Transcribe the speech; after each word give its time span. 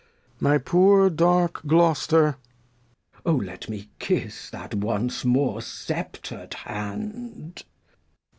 My 0.39 0.57
poor 0.57 1.11
dark 1.11 1.61
Gloster. 1.67 2.37
Glost. 3.21 3.21
O 3.23 3.35
let 3.35 3.69
me 3.69 3.91
kiss 3.99 4.49
that 4.49 4.73
once 4.73 5.23
more 5.23 5.61
sceptred 5.61 6.55
Hand! 6.55 7.63